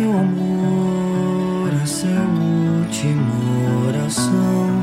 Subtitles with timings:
[0.00, 2.22] Meu amor, essa é a
[2.80, 4.82] última oração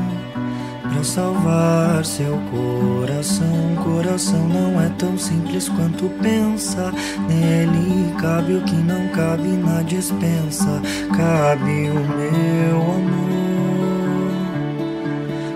[0.80, 3.74] para salvar seu coração.
[3.82, 6.92] Coração não é tão simples quanto pensa.
[7.28, 10.80] Nele cabe o que não cabe na dispensa.
[11.16, 14.30] Cabe o meu amor.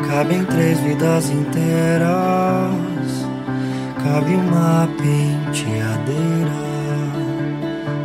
[0.09, 2.11] Cabem três vidas inteiras.
[4.03, 6.51] Cabe uma penteadeira.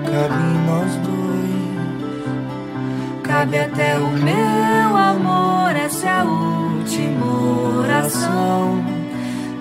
[0.06, 1.07] Cabe nós dois.
[3.38, 5.76] Cabe até o meu amor.
[5.76, 7.24] Essa é a última
[7.84, 8.84] oração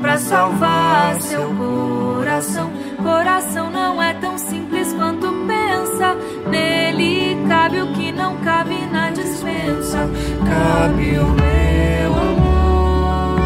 [0.00, 2.70] para salvar seu coração.
[3.02, 6.16] Coração não é tão simples quanto pensa.
[6.48, 10.08] Nele cabe o que não cabe na dispensa.
[10.48, 13.36] Cabe o meu amor.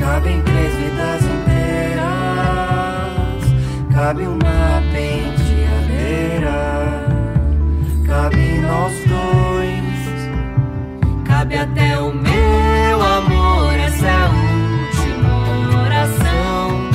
[0.00, 2.00] Cabem três vidas inteiras.
[3.94, 4.59] Cabe uma
[11.40, 11.50] dois.
[11.50, 13.72] Cabe até o meu amor.
[13.72, 16.90] Essa é a última oração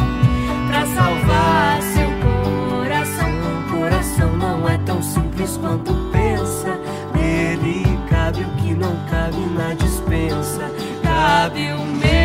[0.68, 3.30] para salvar seu coração.
[3.72, 6.80] Coração não é tão simples quanto pensa.
[7.16, 10.72] Nele cabe o que não cabe na dispensa.
[11.02, 12.25] Cabe o meu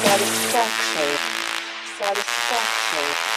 [0.00, 1.18] Satisfaction.
[1.98, 3.27] Satisfaction.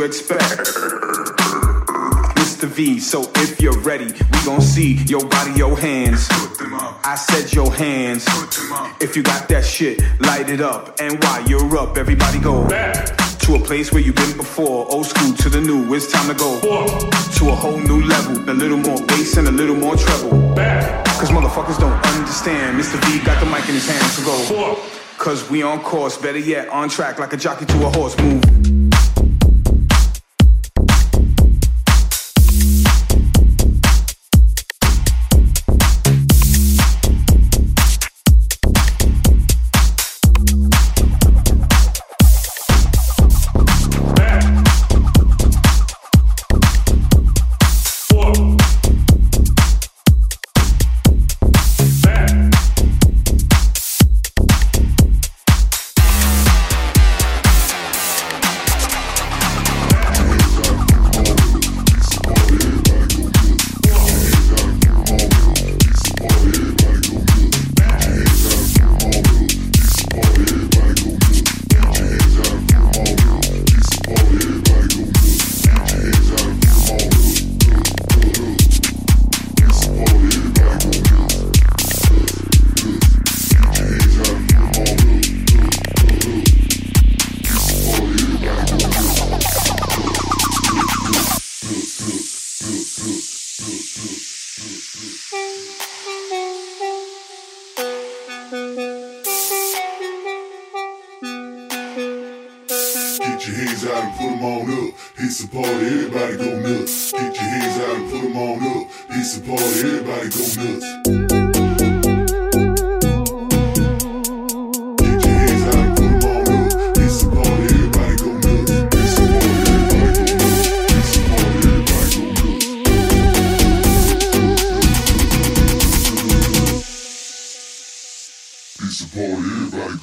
[0.00, 0.60] You expect?
[2.40, 2.66] Mr.
[2.66, 6.26] V, so if you're ready, we gon' see your body, your hands.
[7.04, 8.24] I said your hands.
[8.98, 10.98] If you got that shit, light it up.
[11.00, 14.90] And while you're up, everybody go back to a place where you've been before.
[14.90, 18.38] Old school to the new, it's time to go to a whole new level.
[18.48, 20.30] A little more bass and a little more treble.
[21.20, 22.80] Cause motherfuckers don't understand.
[22.80, 22.96] Mr.
[23.04, 24.80] V got the mic in his hand, so go.
[25.18, 28.16] Cause we on course, better yet, on track like a jockey to a horse.
[28.16, 28.79] Move.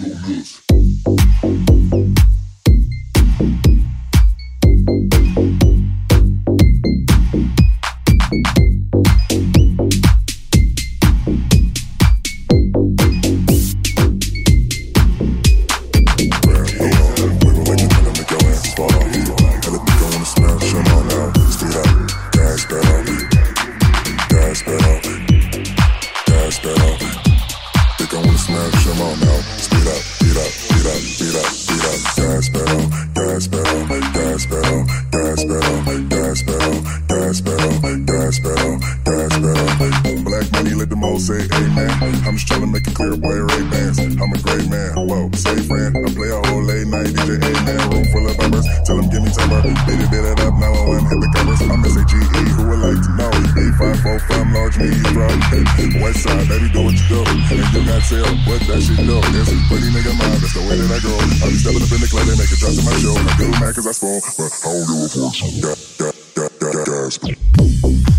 [0.02, 0.57] Go nuts.
[64.08, 65.36] strong, but I don't give a fuck.
[65.36, 66.88] So That?
[66.88, 68.17] gas, gas.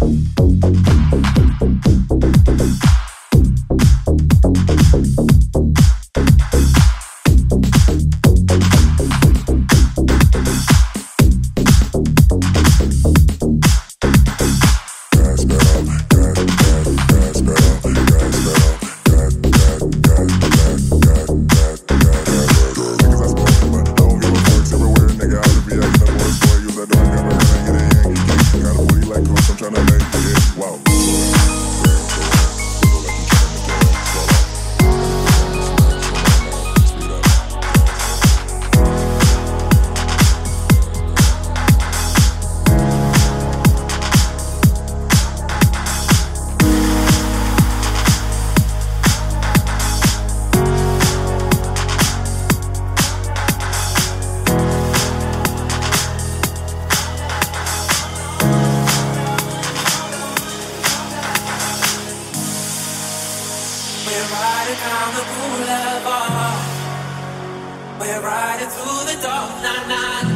[67.99, 70.28] We're riding through the dark night, night.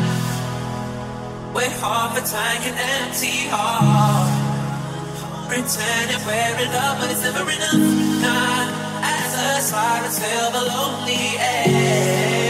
[1.55, 4.29] We're half a tank and empty heart.
[5.49, 7.75] Pretending we're in love, but it's never enough.
[8.21, 8.67] Not
[9.05, 12.42] as a silence fill the lonely air.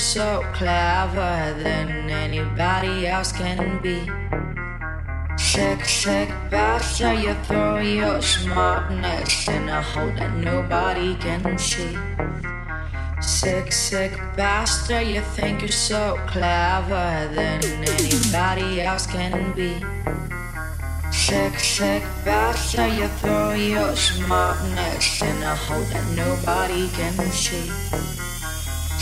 [0.00, 4.08] so clever than anybody else can be.
[5.36, 11.96] Sick, sick bastard, you throw your smartness in a hole that nobody can see.
[13.20, 19.74] Sick, sick bastard, you think you're so clever than anybody else can be.
[21.12, 28.29] Sick, sick bastard, you throw your smartness in a hole that nobody can see.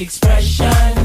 [0.00, 0.97] Expression.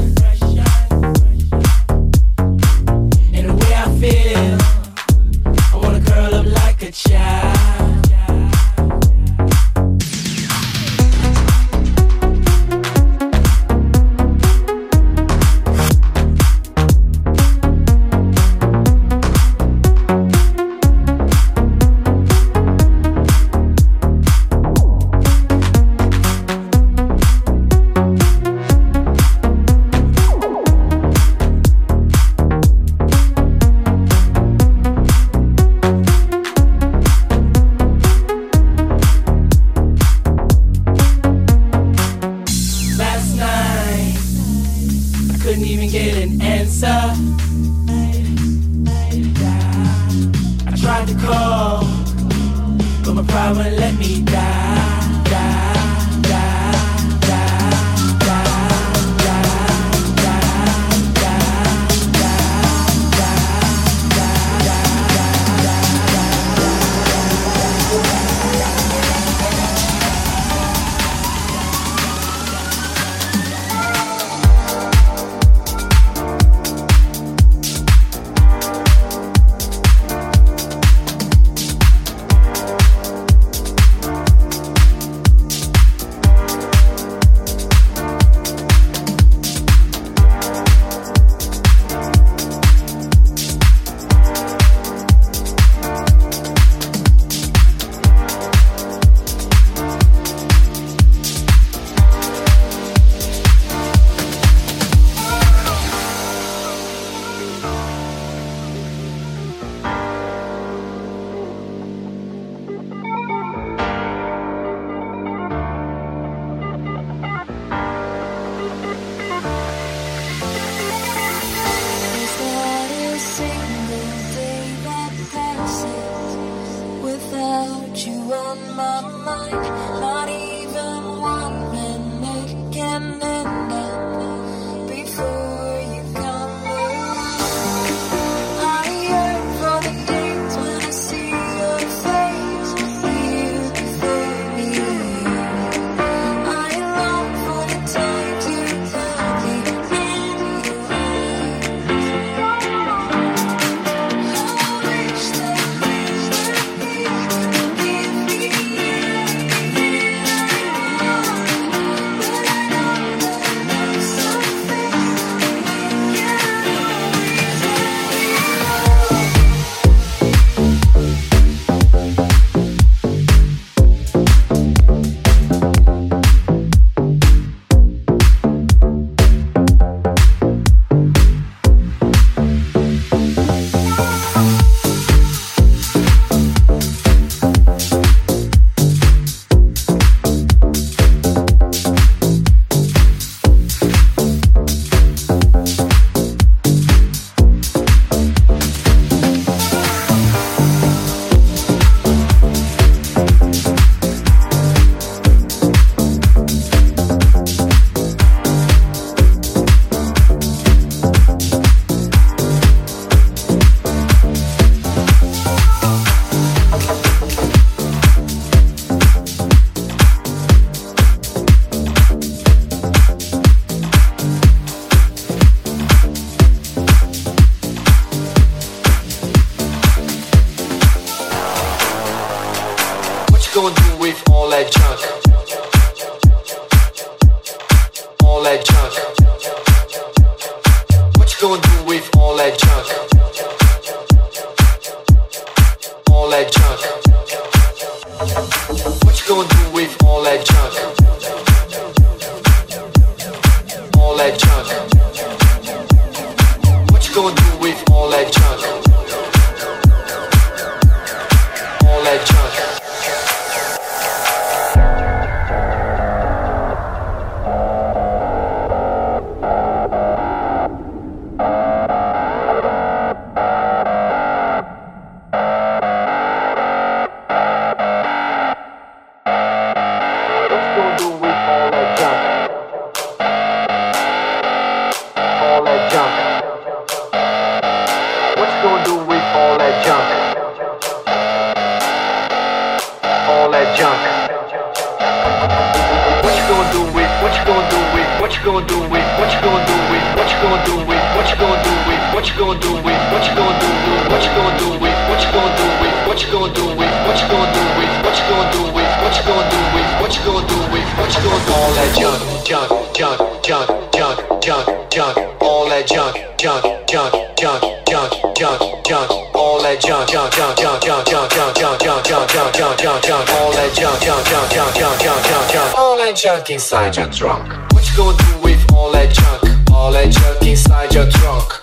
[302.44, 303.00] Gonna do with?
[303.08, 304.04] What you gonna do with?
[304.12, 304.96] What you gonna do with?
[305.08, 305.96] What you gonna do with?
[306.04, 306.92] What you gonna do with?
[307.08, 307.94] What you gonna do with?
[308.04, 308.90] What you gonna do with?
[309.00, 309.88] What you gonna do with?
[310.00, 310.88] What you gonna do with?
[311.00, 311.52] What you gonna do?
[311.56, 315.16] All that junk, junk, junk, junk, junk, junk, junk.
[315.40, 319.10] All that junk, junk, junk, junk, junk, junk, junk.
[319.34, 323.04] All that junk, junk, junk, junk, junk, junk, junk, junk, junk, junk, junk, junk, junk,
[323.04, 323.30] junk.
[323.40, 325.78] All that junk, junk, junk, junk, junk, junk, junk, junk.
[325.78, 327.48] All that junk inside your trunk.
[327.72, 329.72] What you gonna do with all that junk?
[329.72, 331.53] All that junk inside your trunk.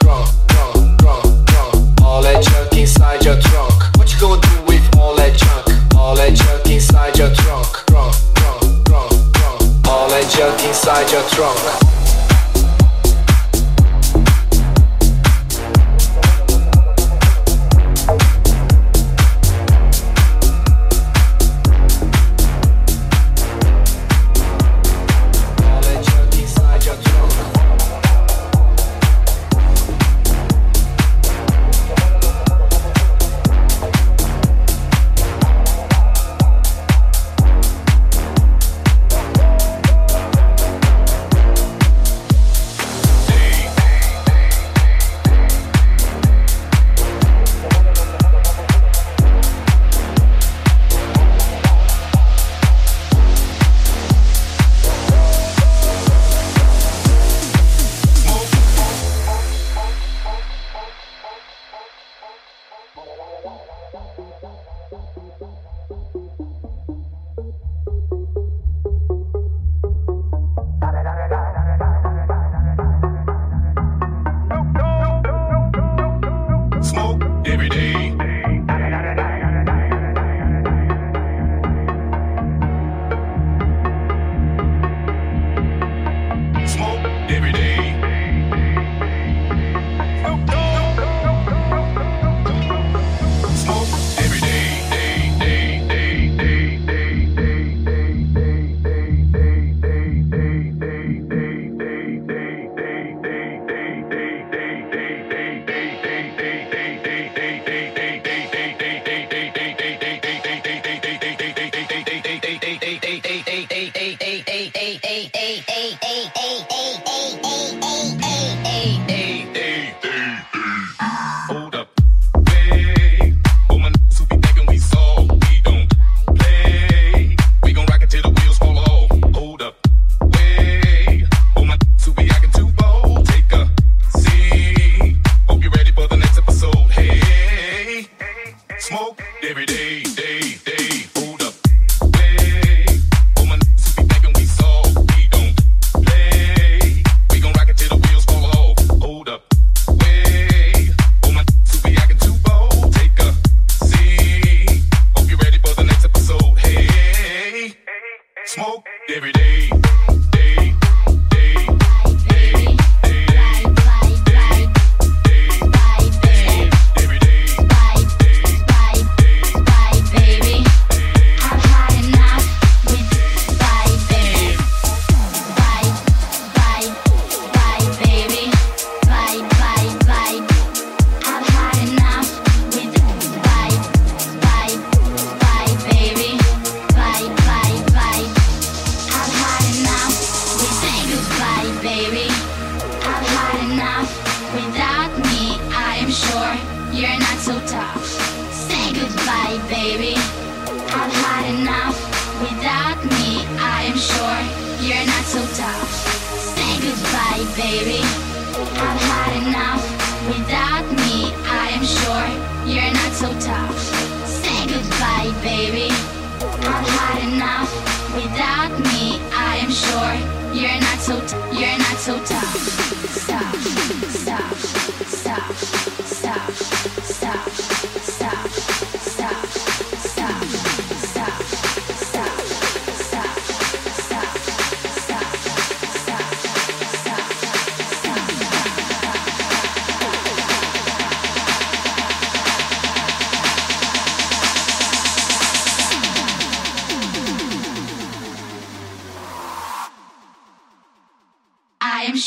[3.31, 3.97] Your trunk.
[3.97, 5.95] What you gonna do with all that junk?
[5.95, 7.67] All that junk inside your trunk.
[7.87, 9.87] Trunk, trunk, trunk, trunk.
[9.87, 11.80] All that junk inside your trunk.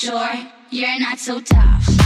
[0.04, 0.36] Sure
[0.70, 2.03] you're not so tough.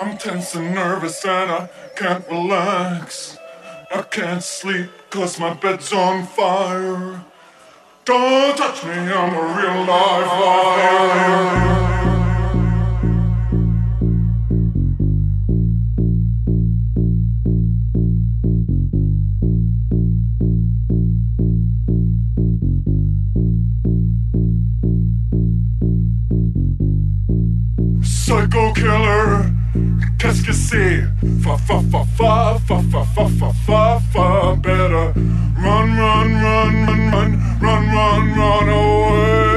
[0.00, 3.36] I'm tense and nervous and I can't relax.
[3.92, 7.24] I can't sleep cause my bed's on fire.
[8.04, 11.93] Don't touch me, I'm a real live fire.
[28.84, 29.46] Killer,
[30.18, 31.04] qu'est-ce que c'est?
[31.42, 34.56] Fa fa fa fa fa fa fa fa fa fa.
[34.56, 35.12] Better
[35.64, 37.30] run, run, run, run, run,
[37.60, 39.53] run, run, run away.